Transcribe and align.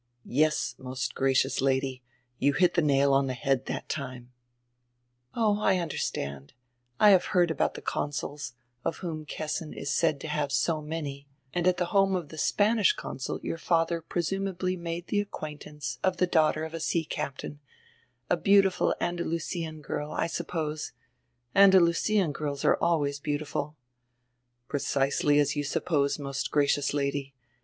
"Yes, 0.25 0.73
most 0.79 1.13
gracious 1.13 1.61
Lady, 1.61 2.01
you 2.39 2.53
hit 2.53 2.73
die 2.73 2.81
nail 2.81 3.13
on 3.13 3.27
die 3.27 3.33
head 3.33 3.67
that 3.67 3.87
time." 3.87 4.31
"Oh, 5.35 5.59
I 5.61 5.77
understand. 5.77 6.53
I 6.99 7.11
have 7.11 7.25
heard 7.37 7.51
about 7.51 7.75
die 7.75 7.83
consuls, 7.85 8.53
of 8.83 8.97
whom 9.05 9.27
Kessin 9.27 9.73
is 9.75 9.93
said 9.93 10.19
to 10.21 10.27
have 10.27 10.51
so 10.51 10.81
many, 10.81 11.27
and 11.53 11.67
at 11.67 11.77
die 11.77 11.85
home 11.85 12.15
of 12.15 12.29
die 12.29 12.37
Spanish 12.37 12.93
consul 12.93 13.39
your 13.43 13.59
fadier 13.59 14.01
presumably 14.01 14.75
made 14.75 15.05
die 15.05 15.17
acquaintance 15.19 15.99
of 16.03 16.17
die 16.17 16.25
daughter 16.25 16.63
of 16.63 16.73
a 16.73 16.79
sea 16.79 17.05
captain, 17.05 17.59
a 18.27 18.37
beautiful 18.37 18.95
Andalusian 18.99 19.81
girl, 19.81 20.11
I 20.13 20.25
suppose; 20.25 20.93
Andalusian 21.53 22.31
girls 22.31 22.65
are 22.65 22.77
always 22.77 23.19
beautiful" 23.19 23.75
"Precisely 24.67 25.37
as 25.37 25.55
you 25.55 25.63
suppose, 25.63 26.17
most 26.17 26.49
gracious 26.49 26.91
Lady. 26.91 27.35